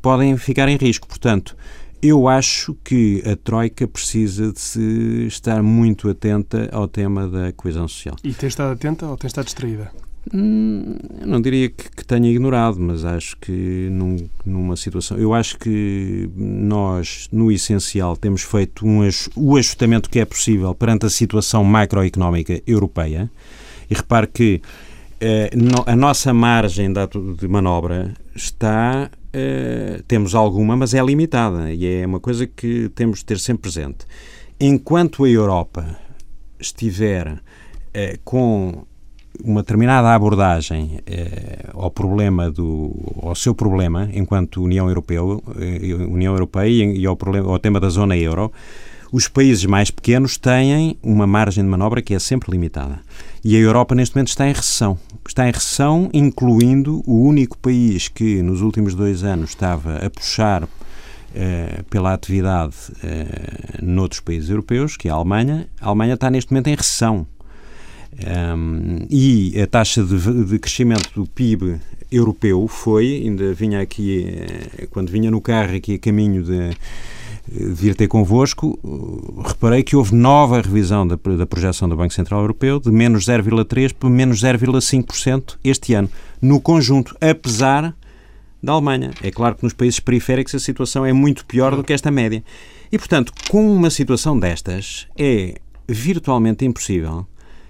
[0.01, 1.07] podem ficar em risco.
[1.07, 1.55] Portanto,
[2.01, 7.87] eu acho que a Troika precisa de se estar muito atenta ao tema da coesão
[7.87, 8.15] social.
[8.23, 9.91] E tem estado atenta ou tem estado distraída?
[10.33, 15.17] Hum, não diria que, que, tenha ignorado, mas acho que num, numa situação.
[15.17, 18.99] Eu acho que nós, no essencial, temos feito um,
[19.35, 23.29] o ajustamento que é possível perante a situação macroeconómica europeia.
[23.89, 24.61] E repare que
[25.85, 26.91] a nossa margem
[27.37, 29.09] de manobra está.
[29.31, 33.63] Eh, temos alguma, mas é limitada e é uma coisa que temos de ter sempre
[33.63, 34.07] presente.
[34.59, 35.97] Enquanto a Europa
[36.59, 37.39] estiver
[37.93, 38.85] eh, com
[39.43, 46.33] uma determinada abordagem eh, ao problema do ao seu problema enquanto União Europeia, eh, União
[46.33, 48.51] Europeia e ao problema ao tema da zona euro,
[49.11, 52.99] os países mais pequenos têm uma margem de manobra que é sempre limitada.
[53.43, 54.99] E a Europa neste momento está em recessão.
[55.27, 60.67] Está em recessão, incluindo o único país que nos últimos dois anos estava a puxar
[61.33, 65.67] eh, pela atividade eh, noutros países europeus, que é a Alemanha.
[65.79, 67.27] A Alemanha está neste momento em recessão.
[68.55, 71.79] Um, e a taxa de, de, crescimento do PIB
[72.11, 76.75] europeu foi, ainda vinha aqui, eh, quando vinha no carro aqui a caminho de
[77.51, 78.79] vir ter convosco,
[79.45, 83.93] reparei que houve nova revisão da, da projeção do Banco Central Europeu de menos 0,3%
[83.93, 86.09] para menos 0,5% este ano,
[86.41, 87.95] no conjunto, apesar
[88.61, 89.11] da Alemanha.
[89.23, 92.43] É claro que nos países periféricos a situação é muito pior do que esta média.
[92.91, 95.55] E, portanto, com uma situação destas, é
[95.87, 97.25] virtualmente impossível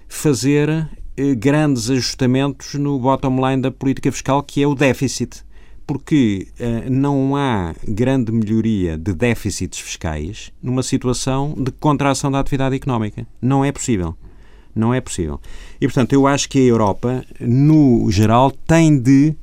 [0.08, 5.44] fazer eh, grandes ajustamentos no bottom line da política fiscal, que é o déficit.
[5.90, 12.76] Porque eh, não há grande melhoria de déficits fiscais numa situação de contração da atividade
[12.76, 13.26] económica.
[13.42, 14.14] Não é possível.
[14.72, 15.40] Não é possível.
[15.80, 19.34] E, portanto, eu acho que a Europa, no geral, tem de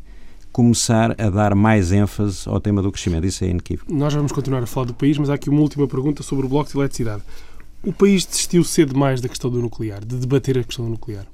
[0.54, 3.28] começar a dar mais ênfase ao tema do crescimento.
[3.28, 3.94] Isso é inequívoco.
[3.94, 6.50] Nós vamos continuar a falar do país, mas há aqui uma última pergunta sobre o
[6.50, 7.24] bloco de eletricidade.
[7.84, 11.26] O país desistiu cedo mais da questão do nuclear, de debater a questão do nuclear?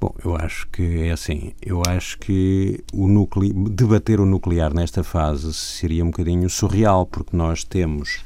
[0.00, 1.52] Bom, eu acho que é assim.
[1.60, 3.52] Eu acho que o nucle...
[3.52, 8.20] debater o nuclear nesta fase seria um bocadinho surreal, porque nós temos.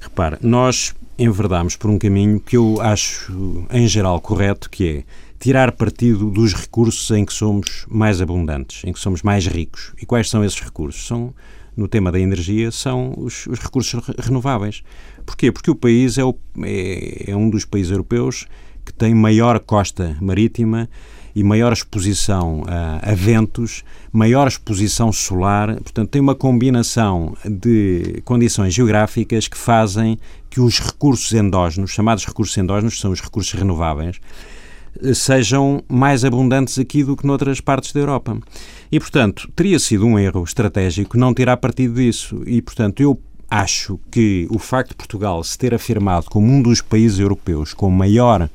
[0.00, 5.04] Repara, nós enverdámos por um caminho que eu acho, em geral, correto, que é
[5.40, 9.92] tirar partido dos recursos em que somos mais abundantes, em que somos mais ricos.
[10.00, 11.06] E quais são esses recursos?
[11.06, 11.34] São,
[11.76, 14.82] no tema da energia, são os, os recursos renováveis.
[15.24, 15.52] Porquê?
[15.52, 18.46] Porque o país é, o, é, é um dos países europeus
[18.84, 20.88] que tem maior costa marítima
[21.34, 28.74] e maior exposição a, a, ventos, maior exposição solar, portanto, tem uma combinação de condições
[28.74, 34.20] geográficas que fazem que os recursos endógenos, chamados recursos endógenos, são os recursos renováveis,
[35.14, 38.38] sejam mais abundantes aqui do que noutras partes da Europa.
[38.90, 42.42] E, portanto, teria sido um erro estratégico não tirar partido disso.
[42.46, 46.80] E, portanto, eu acho que o facto de Portugal se ter afirmado como um dos
[46.80, 48.48] países europeus com maior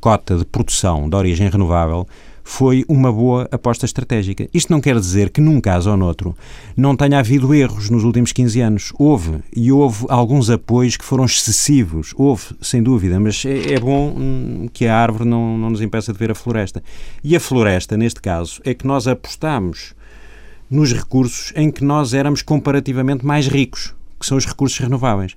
[0.00, 2.06] cota de produção de origem renovável
[2.48, 4.48] foi uma boa aposta estratégica.
[4.54, 6.34] Isto não quer dizer que num caso ou noutro
[6.76, 8.92] não tenha havido erros nos últimos 15 anos.
[8.96, 12.14] Houve, e houve alguns apoios que foram excessivos.
[12.16, 16.12] Houve, sem dúvida, mas é, é bom hum, que a árvore não, não nos impeça
[16.12, 16.80] de ver a floresta.
[17.22, 19.92] E a floresta, neste caso, é que nós apostamos
[20.70, 25.34] nos recursos em que nós éramos comparativamente mais ricos que são os recursos renováveis.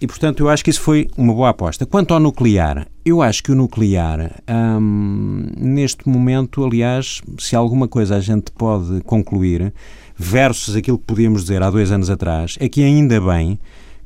[0.00, 1.84] E, portanto, eu acho que isso foi uma boa aposta.
[1.84, 8.16] Quanto ao nuclear, eu acho que o nuclear, hum, neste momento, aliás, se alguma coisa
[8.16, 9.72] a gente pode concluir,
[10.16, 13.58] versus aquilo que podíamos dizer há dois anos atrás, é que ainda bem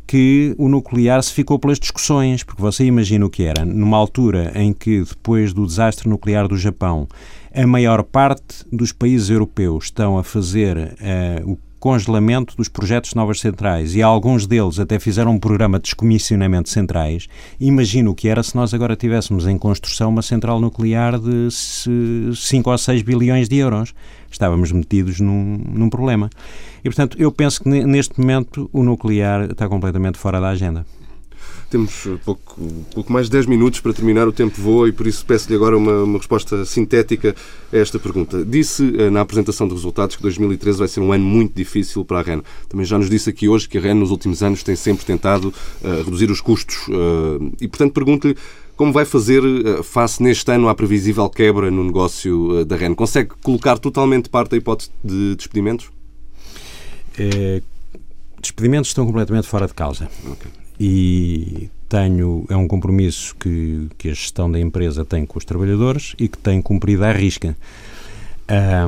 [0.06, 4.52] que o nuclear se ficou pelas discussões, porque você imagina o que era, numa altura
[4.54, 7.06] em que, depois do desastre nuclear do Japão,
[7.54, 13.16] a maior parte dos países europeus estão a fazer uh, o congelamento dos projetos de
[13.16, 17.26] novas centrais e alguns deles até fizeram um programa de descomissionamento de centrais.
[17.58, 22.70] Imagino o que era se nós agora tivéssemos em construção uma central nuclear de 5
[22.70, 23.92] ou 6 bilhões de euros.
[24.30, 26.30] Estávamos metidos num, num problema.
[26.84, 30.86] E, portanto, eu penso que neste momento o nuclear está completamente fora da agenda.
[31.72, 32.60] Temos pouco,
[32.92, 35.74] pouco mais de 10 minutos para terminar, o tempo voa e por isso peço-lhe agora
[35.74, 37.34] uma, uma, resposta sintética
[37.72, 38.44] a esta pergunta.
[38.44, 42.18] Disse eh, na apresentação de resultados que 2013 vai ser um ano muito difícil para
[42.18, 42.42] a REN.
[42.68, 45.48] Também já nos disse aqui hoje que a REN nos últimos anos tem sempre tentado
[45.48, 48.36] uh, reduzir os custos uh, e, portanto, pergunto-lhe
[48.76, 49.42] como vai fazer
[49.82, 52.94] face neste ano à previsível quebra no negócio da REN?
[52.94, 55.88] Consegue colocar totalmente parte da hipótese de despedimentos?
[57.18, 57.62] É,
[58.42, 60.10] despedimentos estão completamente fora de causa.
[60.32, 60.61] Okay.
[60.78, 66.14] E tenho, é um compromisso que, que a gestão da empresa tem com os trabalhadores
[66.18, 67.54] e que tem cumprido à risca.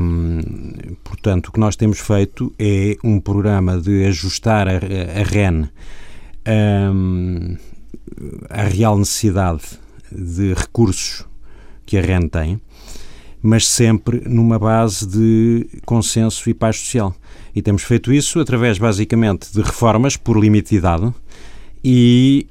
[0.00, 0.40] Um,
[1.04, 5.68] portanto, o que nós temos feito é um programa de ajustar a, a REN
[6.46, 7.56] um,
[8.48, 9.62] à real necessidade
[10.10, 11.26] de recursos
[11.84, 12.60] que a REN tem,
[13.42, 17.14] mas sempre numa base de consenso e paz social.
[17.54, 21.12] E temos feito isso através, basicamente, de reformas por limite de idade
[21.84, 22.46] e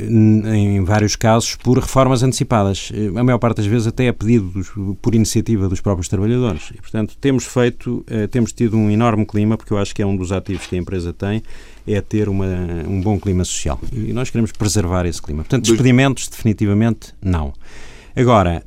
[0.00, 2.92] em vários casos, por reformas antecipadas.
[3.16, 4.70] A maior parte das vezes até a pedido dos,
[5.02, 6.70] por iniciativa dos próprios trabalhadores.
[6.72, 10.06] E, portanto, temos feito, eh, temos tido um enorme clima, porque eu acho que é
[10.06, 11.42] um dos ativos que a empresa tem,
[11.86, 12.46] é ter uma,
[12.86, 13.80] um bom clima social.
[13.92, 15.42] E nós queremos preservar esse clima.
[15.42, 17.52] Portanto, despedimentos, definitivamente, não.
[18.14, 18.62] Agora,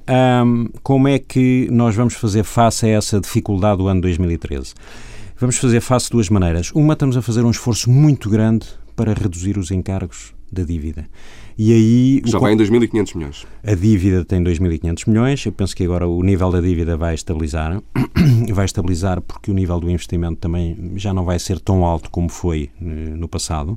[0.46, 4.74] hum, como é que nós vamos fazer face a essa dificuldade do ano 2013?
[5.38, 6.72] Vamos fazer face de duas maneiras.
[6.72, 8.68] Uma, estamos a fazer um esforço muito grande
[9.02, 11.10] para reduzir os encargos da dívida.
[11.58, 13.48] E aí já vai em 2.500 milhões.
[13.64, 15.44] A dívida tem 2.500 milhões.
[15.44, 17.82] Eu penso que agora o nível da dívida vai estabilizar,
[18.54, 22.30] vai estabilizar porque o nível do investimento também já não vai ser tão alto como
[22.30, 23.76] foi eh, no passado.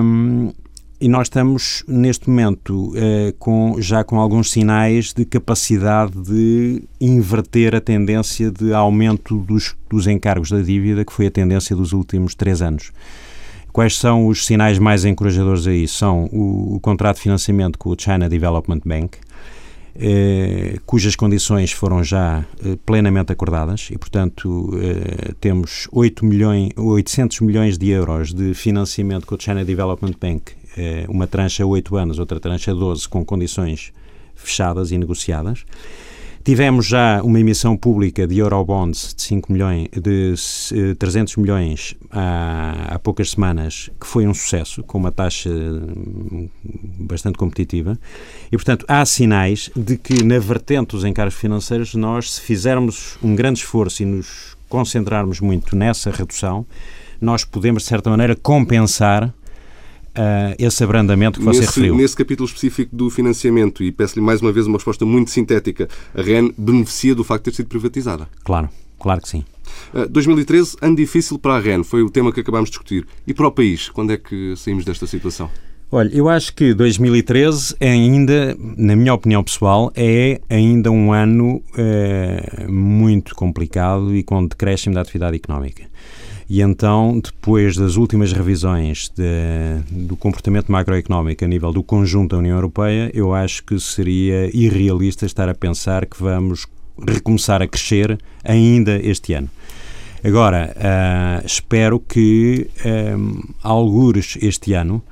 [0.00, 0.52] Um,
[1.00, 7.74] e nós estamos neste momento uh, com, já com alguns sinais de capacidade de inverter
[7.74, 12.36] a tendência de aumento dos, dos encargos da dívida, que foi a tendência dos últimos
[12.36, 12.92] três anos.
[13.72, 15.86] Quais são os sinais mais encorajadores aí?
[15.86, 19.18] São o, o contrato de financiamento com o China Development Bank,
[19.94, 27.40] eh, cujas condições foram já eh, plenamente acordadas e, portanto, eh, temos 8 milhões, 800
[27.40, 31.96] milhões de euros de financiamento com o China Development Bank, eh, uma trancha a 8
[31.96, 33.92] anos, outra trancha a 12, com condições
[34.34, 35.64] fechadas e negociadas.
[36.42, 42.94] Tivemos já uma emissão pública de Eurobonds de 5 milhões, de 300 eh, milhões há,
[42.94, 46.48] há poucas semanas, que foi um sucesso, com uma taxa hum,
[46.98, 47.98] bastante competitiva.
[48.50, 53.36] E, portanto, há sinais de que, na vertente dos encargos financeiros, nós, se fizermos um
[53.36, 56.64] grande esforço e nos concentrarmos muito nessa redução,
[57.20, 59.34] nós podemos, de certa maneira, compensar
[60.10, 61.96] uh, esse abrandamento que você nesse, referiu.
[61.96, 66.22] Nesse capítulo específico do financiamento, e peço-lhe mais uma vez uma resposta muito sintética, a
[66.22, 68.28] REN beneficia do facto de ter sido privatizada?
[68.44, 68.68] Claro,
[68.98, 69.44] claro que sim.
[69.94, 73.06] Uh, ah, 2013, ano difícil para a REN, foi o tema que acabámos de discutir.
[73.26, 75.50] E para o país, quando é que saímos desta situação?
[75.92, 81.60] Olha, eu acho que 2013 é ainda, na minha opinião pessoal, é ainda um ano
[81.76, 85.82] é, muito complicado e com decréscimo da atividade económica.
[86.50, 92.38] E então, depois das últimas revisões de, do comportamento macroeconómico a nível do conjunto da
[92.38, 96.66] União Europeia, eu acho que seria irrealista estar a pensar que vamos
[97.06, 99.48] recomeçar a crescer ainda este ano.
[100.24, 105.04] Agora, uh, espero que, um, ah, algures este ano,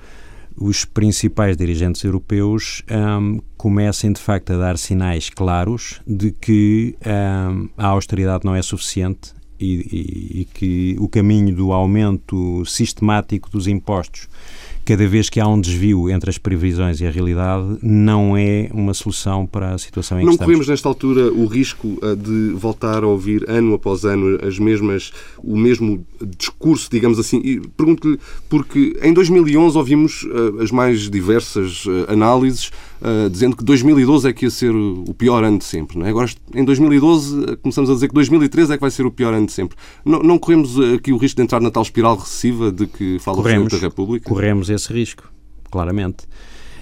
[0.56, 7.68] os principais dirigentes europeus um, comecem de facto a dar sinais claros de que um,
[7.78, 13.66] a austeridade não é suficiente e, e, e que o caminho do aumento sistemático dos
[13.66, 14.28] impostos
[14.88, 18.94] cada vez que há um desvio entre as previsões e a realidade, não é uma
[18.94, 20.40] solução para a situação em não que estamos.
[20.40, 24.58] Não corremos nesta altura o risco eh, de voltar a ouvir ano após ano as
[24.58, 25.12] mesmas,
[25.44, 26.06] o mesmo
[26.38, 27.60] discurso, digamos assim.
[27.76, 28.18] Pergunto-lhe,
[28.48, 34.32] porque em 2011 ouvimos uh, as mais diversas uh, análises uh, dizendo que 2012 é
[34.32, 35.98] que ia ser o pior ano de sempre.
[35.98, 36.10] Não é?
[36.10, 39.46] Agora, em 2012, começamos a dizer que 2013 é que vai ser o pior ano
[39.46, 39.76] de sempre.
[40.04, 43.36] Não, não corremos aqui o risco de entrar na tal espiral recessiva de que fala
[43.36, 44.28] corremos, o Presidente da República?
[44.28, 45.30] Corremos esse risco,
[45.70, 46.26] claramente.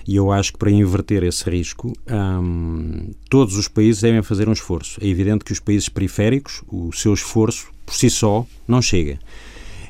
[0.07, 4.53] E eu acho que para inverter esse risco, hum, todos os países devem fazer um
[4.53, 5.01] esforço.
[5.03, 9.19] É evidente que os países periféricos, o seu esforço por si só não chega.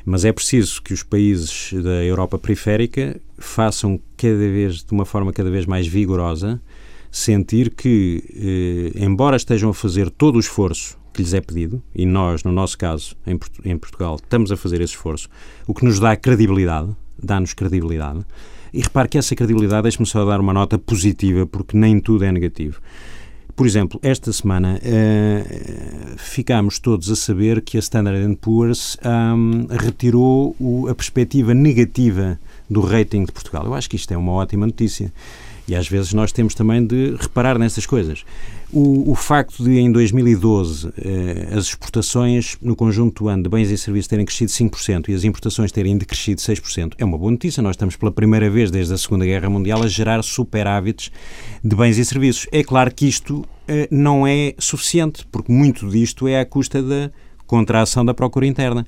[0.03, 5.31] Mas é preciso que os países da Europa periférica façam cada vez, de uma forma
[5.31, 6.61] cada vez mais vigorosa,
[7.11, 12.05] sentir que, eh, embora estejam a fazer todo o esforço que lhes é pedido, e
[12.05, 15.27] nós, no nosso caso, em, em Portugal, estamos a fazer esse esforço,
[15.65, 16.89] o que nos dá credibilidade,
[17.21, 18.23] dá-nos credibilidade.
[18.71, 22.31] E repare que essa credibilidade, deixe-me só dar uma nota positiva, porque nem tudo é
[22.31, 22.79] negativo.
[23.55, 30.55] Por exemplo, esta semana uh, ficámos todos a saber que a Standard Poor's um, retirou
[30.59, 33.65] o, a perspectiva negativa do rating de Portugal.
[33.65, 35.11] Eu acho que isto é uma ótima notícia.
[35.67, 38.23] E às vezes nós temos também de reparar nessas coisas.
[38.71, 43.69] O, o facto de, em 2012, eh, as exportações no conjunto do ano de bens
[43.69, 47.61] e serviços terem crescido 5% e as importações terem decrescido 6% é uma boa notícia.
[47.61, 51.11] Nós estamos pela primeira vez desde a Segunda Guerra Mundial a gerar superávites
[51.61, 52.47] de bens e serviços.
[52.49, 57.11] É claro que isto eh, não é suficiente, porque muito disto é à custa da
[57.47, 58.85] contração da procura interna.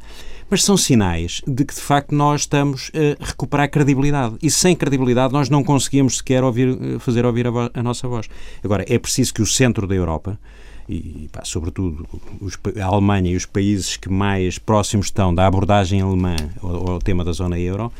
[0.49, 4.35] Mas são sinais de que, de facto, nós estamos a recuperar credibilidade.
[4.41, 8.27] E sem credibilidade nós não conseguimos sequer ouvir, eh, fazer ouvir a, a nossa voz.
[8.63, 10.39] Agora, é preciso que o centro da Europa,
[10.87, 12.07] e pá, sobretudo
[12.41, 16.99] os, a Alemanha e os países que mais próximos estão da abordagem alemã ao, ao
[16.99, 17.91] tema da zona euro,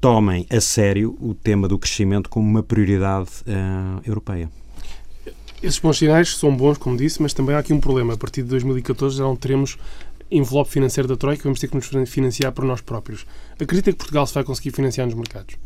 [0.00, 4.50] tomem a sério o tema do crescimento como uma prioridade uh, europeia.
[5.60, 8.14] Esses bons sinais são bons, como disse, mas também há aqui um problema.
[8.14, 9.76] A partir de 2014 já não teremos
[10.30, 13.26] envelope financeiro da Troika, vamos ter que nos financiar por nós próprios.
[13.60, 15.56] Acredita que Portugal se vai conseguir financiar nos mercados?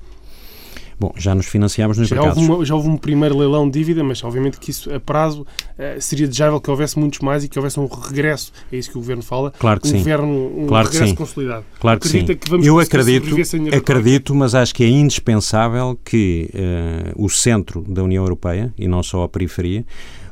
[0.98, 2.38] Bom, já nos financiámos nos já mercados.
[2.38, 5.46] Houve uma, já houve um primeiro leilão de dívida, mas obviamente que isso a prazo
[5.78, 8.96] eh, seria desejável que houvesse muitos mais e que houvesse um regresso, é isso que
[8.96, 9.98] o Governo fala, claro que um, sim.
[9.98, 11.14] Governo, um claro regresso que sim.
[11.16, 11.64] consolidado.
[11.80, 12.38] Claro que Acredita sim.
[12.38, 13.36] Que vamos Eu acredito,
[13.74, 19.02] acredito, mas acho que é indispensável que uh, o centro da União Europeia, e não
[19.02, 19.84] só a periferia,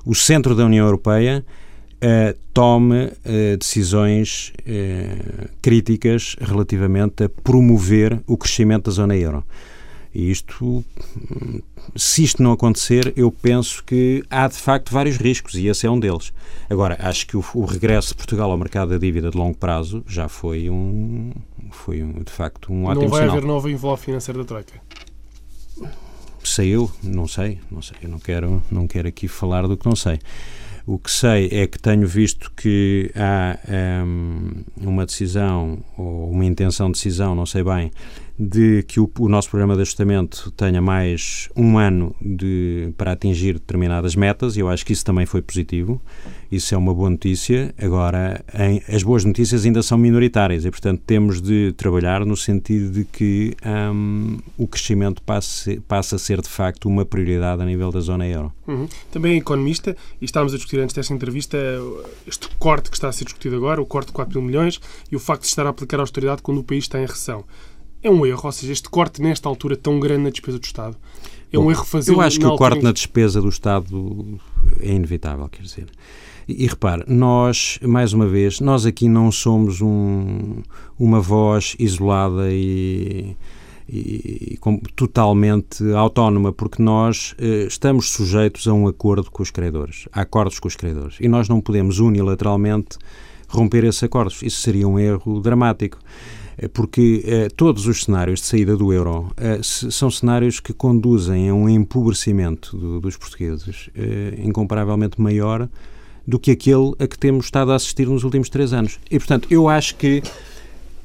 [0.05, 1.45] o centro da União Europeia
[2.01, 9.45] uh, tome uh, decisões uh, críticas relativamente a promover o crescimento da zona euro.
[10.13, 10.85] E isto,
[11.95, 15.91] se isto não acontecer, eu penso que há de facto vários riscos e esse é
[15.91, 16.33] um deles.
[16.69, 20.03] Agora, acho que o, o regresso de Portugal ao mercado da dívida de longo prazo
[20.09, 21.33] já foi um,
[21.71, 23.37] foi um, de facto um ótimo Não vai sinal.
[23.37, 24.81] haver novo envelope financeiro da Troika?
[26.43, 27.97] Sei eu, não sei, não sei.
[28.03, 30.19] Eu não quero, não quero aqui falar do que não sei.
[30.87, 33.59] O que sei é que tenho visto que há
[34.05, 37.93] um, uma decisão ou uma intenção de decisão, não sei bem,
[38.43, 43.53] de que o, o, nosso programa de ajustamento tenha mais um ano de, para atingir
[43.53, 46.01] determinadas metas, e eu acho que isso também foi positivo.
[46.51, 47.75] Isso é uma boa notícia.
[47.79, 52.91] Agora, em, as boas notícias ainda são minoritárias e, portanto, temos de trabalhar no sentido
[52.91, 53.55] de que
[53.93, 58.51] um, o crescimento passe, a ser, de facto, uma prioridade a nível da zona euro.
[58.67, 58.89] Uhum.
[59.13, 61.59] Também é economista, e estávamos a discutir antes desta entrevista
[62.27, 64.81] este corte que está a ser discutido agora, o corte de 4 mil milhões,
[65.13, 67.45] e o facto de estar a aplicar a austeridade quando o país está em recessão
[68.03, 70.97] é um erro, ou seja, este corte nesta altura tão grande na despesa do Estado.
[71.53, 72.83] É Bom, um erro fazer Eu acho que o corte em...
[72.83, 74.41] na despesa do Estado
[74.81, 75.87] é inevitável, quer dizer.
[76.49, 80.63] E, e repare, nós, mais uma vez, nós aqui não somos um,
[80.99, 83.37] uma voz isolada e,
[83.89, 84.59] e, e
[84.95, 90.59] totalmente autónoma, porque nós eh, estamos sujeitos a um acordo com os credores, a acordos
[90.59, 91.17] com os credores.
[91.21, 92.97] E nós não podemos unilateralmente
[93.49, 94.41] romper esses acordos.
[94.43, 95.99] Isso seria um erro dramático
[96.69, 101.55] porque eh, todos os cenários de saída do euro eh, são cenários que conduzem a
[101.55, 105.69] um empobrecimento do, dos portugueses eh, incomparavelmente maior
[106.27, 108.99] do que aquele a que temos estado a assistir nos últimos três anos.
[109.11, 110.23] E, portanto, eu acho que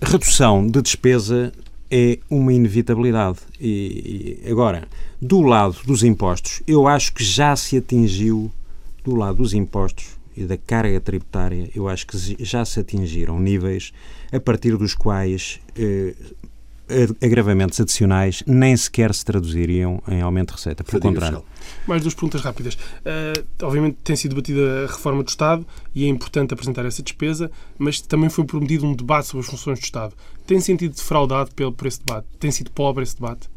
[0.01, 1.53] redução de despesa
[1.89, 3.39] é uma inevitabilidade.
[3.59, 4.87] E, e agora,
[5.21, 8.51] do lado dos impostos, eu acho que já se atingiu,
[9.03, 13.91] do lado dos impostos, e da carga tributária, eu acho que já se atingiram níveis
[14.31, 16.13] a partir dos quais eh,
[17.21, 20.83] agravamentos adicionais nem sequer se traduziriam em aumento de receita.
[20.83, 21.43] Pelo contrário.
[21.87, 22.75] Mais duas perguntas rápidas.
[22.75, 27.49] Uh, obviamente tem sido debatida a reforma do Estado e é importante apresentar essa despesa,
[27.77, 30.13] mas também foi prometido um debate sobre as funções do Estado.
[30.45, 32.27] Tem sentido defraudado pelo, por esse debate?
[32.39, 33.49] Tem sido pobre esse debate?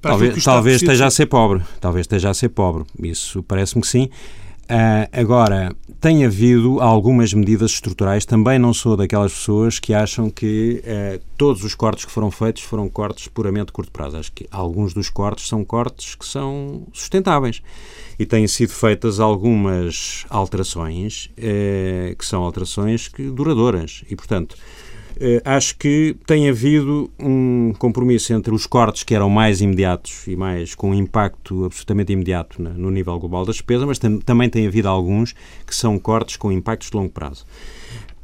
[0.00, 1.62] talvez, talvez esteja a ser pobre.
[1.80, 2.84] Talvez esteja a ser pobre.
[3.02, 4.08] Isso parece-me que sim.
[4.64, 8.24] Uh, agora, tem havido algumas medidas estruturais.
[8.24, 12.62] Também não sou daquelas pessoas que acham que uh, todos os cortes que foram feitos
[12.62, 14.16] foram cortes puramente de curto prazo.
[14.16, 17.62] Acho que alguns dos cortes são cortes que são sustentáveis.
[18.18, 24.02] E têm sido feitas algumas alterações uh, que são alterações que, duradouras.
[24.08, 24.56] E, portanto,
[25.44, 30.74] acho que tem havido um compromisso entre os cortes que eram mais imediatos e mais
[30.74, 35.34] com impacto absolutamente imediato no nível global da despesa, mas tam também tem havido alguns
[35.66, 37.44] que são cortes com impactos de longo prazo.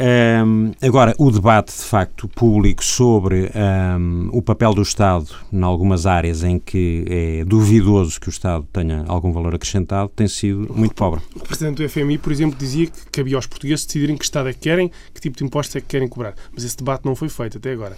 [0.00, 6.06] Um, agora, o debate de facto público sobre um, o papel do Estado em algumas
[6.06, 10.94] áreas em que é duvidoso que o Estado tenha algum valor acrescentado tem sido muito
[10.94, 11.20] pobre.
[11.36, 14.54] O Presidente do FMI, por exemplo, dizia que cabia aos portugueses decidirem que Estado é
[14.54, 16.34] que querem, que tipo de impostos é que querem cobrar.
[16.54, 17.96] Mas esse debate não foi feito até agora.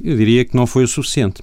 [0.00, 1.42] Eu diria que não foi o suficiente.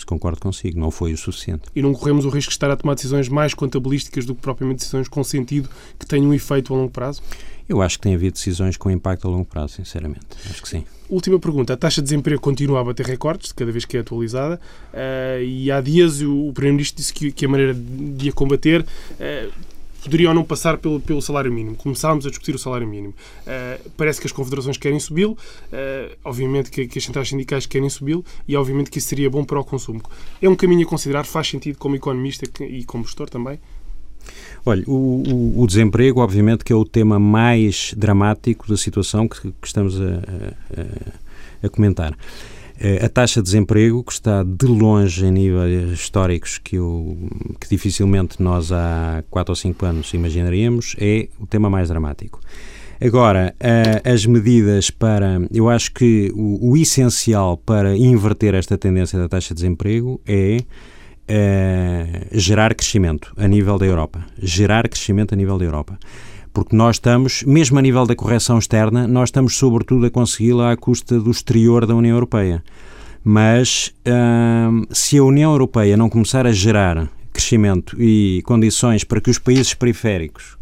[0.00, 1.64] Isso concordo consigo, não foi o suficiente.
[1.76, 4.78] E não corremos o risco de estar a tomar decisões mais contabilísticas do que propriamente
[4.78, 7.22] decisões com sentido que tenham um efeito a longo prazo?
[7.68, 10.26] Eu acho que tem havido decisões com impacto a longo prazo, sinceramente.
[10.48, 10.86] Acho que sim.
[11.06, 11.74] Última pergunta.
[11.74, 14.58] A taxa de desemprego continua a bater recordes, cada vez que é atualizada,
[14.94, 18.80] uh, e há dias o, o Primeiro-Ministro disse que, que, a maneira de a combater
[18.80, 19.52] uh,
[20.02, 21.76] poderia ou não passar pelo, pelo salário mínimo.
[21.76, 23.14] Começámos a discutir o salário mínimo.
[23.42, 27.88] Uh, parece que as confederações querem subi-lo, uh, obviamente que, que, as centrais sindicais querem
[27.88, 30.02] subi-lo e obviamente que isso seria bom para o consumo.
[30.40, 33.58] É um caminho a considerar, faz sentido como economista e como gestor também?
[34.64, 39.40] Olha, o, o, o, desemprego, obviamente, que é o tema mais dramático da situação que,
[39.40, 42.14] que estamos a, a, a comentar.
[42.82, 47.16] Eh, a taxa de desemprego, que está de longe em níveis históricos que, eu,
[47.60, 52.40] que dificilmente nós há 4 ou 5 anos imaginaríamos, é o tema mais dramático.
[52.98, 53.54] Agora,
[54.04, 55.40] as medidas para.
[55.50, 60.58] Eu acho que o, o essencial para inverter esta tendência da taxa de desemprego é
[62.32, 64.26] gerar crescimento a nível da Europa.
[64.38, 65.98] Gerar crescimento a nível da Europa
[66.52, 70.76] porque nós estamos, mesmo a nível da correção externa, nós estamos sobretudo a consegui-la à
[70.76, 72.62] custa do exterior da União Europeia.
[73.22, 79.30] Mas hum, se a União Europeia não começar a gerar crescimento e condições para que
[79.30, 80.59] os países periféricos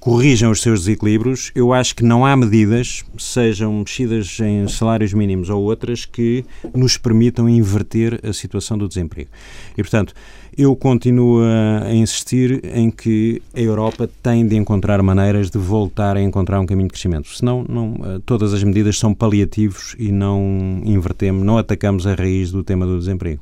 [0.00, 5.50] corrijam os seus desequilíbrios, eu acho que não há medidas, sejam mexidas em salários mínimos
[5.50, 6.44] ou outras, que
[6.74, 9.28] nos permitam inverter a situação do desemprego.
[9.76, 10.14] E, portanto,
[10.56, 16.22] eu continuo a insistir em que a Europa tem de encontrar maneiras de voltar a
[16.22, 17.28] encontrar um caminho de crescimento.
[17.28, 22.50] Senão, não, eh, todas as medidas são paliativos e não invertemos, não atacamos a raiz
[22.50, 23.40] do tema do desemprego.